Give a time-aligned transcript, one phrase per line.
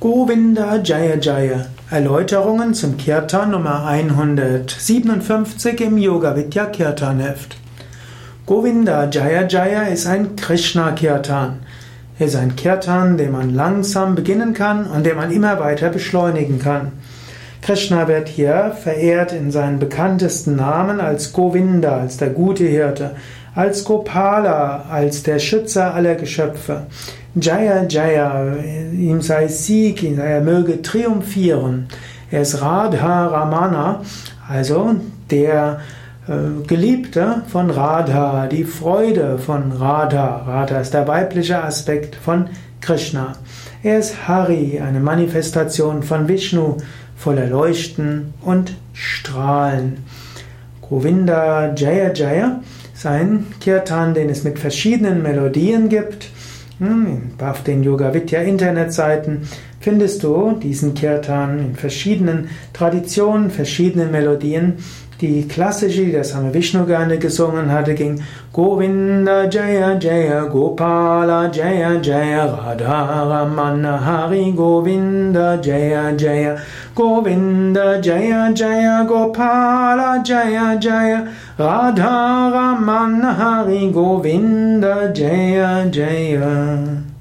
[0.00, 7.56] Govinda Jaya Jaya Erläuterungen zum Kirtan Nummer 157 im Yoga Vidya Kirtan Heft.
[8.46, 11.58] Govinda Jaya Jaya ist ein Krishna Kirtan.
[12.16, 16.60] Er ist ein Kirtan, den man langsam beginnen kann und den man immer weiter beschleunigen
[16.60, 16.92] kann.
[17.68, 23.10] Krishna wird hier verehrt in seinen bekanntesten Namen als Govinda, als der gute Hirte,
[23.54, 26.86] als Gopala, als der Schützer aller Geschöpfe.
[27.34, 28.54] Jaya Jaya,
[28.94, 31.88] ihm sei Sieg, er möge triumphieren.
[32.30, 34.00] Er ist Radha Ramana,
[34.48, 34.94] also
[35.30, 35.80] der
[36.26, 40.44] äh, Geliebte von Radha, die Freude von Radha.
[40.46, 42.48] Radha ist der weibliche Aspekt von
[42.80, 43.34] Krishna.
[43.82, 46.76] Er ist Hari, eine Manifestation von Vishnu,
[47.16, 50.04] voller Leuchten und Strahlen.
[50.80, 52.60] Govinda Jaya Jaya
[52.94, 56.30] ist ein Kirtan, den es mit verschiedenen Melodien gibt.
[56.78, 59.48] Hm, auf den Yoga Vidya Internetseiten
[59.80, 64.74] findest du diesen Kirtan in verschiedenen Traditionen, verschiedenen Melodien.
[65.20, 68.22] Die klassische, die das Same Vishnu gerne gesungen hatte, ging
[68.52, 76.56] Govinda Jaya Jaya Gopala Jaya Jaya Radha Ramana Hari Govinda Jaya Jaya
[76.94, 81.26] Govinda Jaya Jaya Gopala Jaya Jaya
[81.58, 87.17] Radha Ramana Hari Govinda Jaya Jaya